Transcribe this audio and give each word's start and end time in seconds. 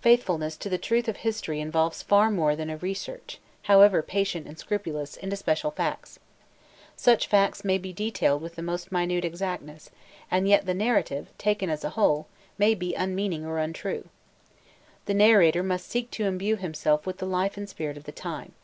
Faithfulness 0.00 0.56
to 0.56 0.68
the 0.68 0.76
truth 0.78 1.06
of 1.06 1.18
history 1.18 1.60
involves 1.60 2.02
far 2.02 2.28
more 2.28 2.56
than 2.56 2.68
a 2.68 2.76
research, 2.78 3.38
however 3.70 4.02
patient 4.02 4.44
and 4.48 4.58
scrupulous, 4.58 5.16
into 5.16 5.36
special 5.36 5.70
facts. 5.70 6.18
Such 6.96 7.28
facts 7.28 7.64
may 7.64 7.78
be 7.78 7.92
detailed 7.92 8.42
with 8.42 8.56
the 8.56 8.64
most 8.64 8.90
minute 8.90 9.24
exactness, 9.24 9.90
and 10.28 10.48
yet 10.48 10.66
the 10.66 10.74
narrative, 10.74 11.28
taken 11.38 11.70
as 11.70 11.84
a 11.84 11.90
whole, 11.90 12.26
may 12.58 12.74
be 12.74 12.96
unmeaning 12.96 13.46
or 13.46 13.58
untrue. 13.58 14.08
The 15.04 15.14
narrator 15.14 15.62
must 15.62 15.88
seek 15.88 16.10
to 16.10 16.24
imbue 16.24 16.56
himself 16.56 17.06
with 17.06 17.18
the 17.18 17.26
life 17.26 17.56
and 17.56 17.68
spirit 17.68 17.96
of 17.96 18.02
the 18.02 18.10
time. 18.10 18.54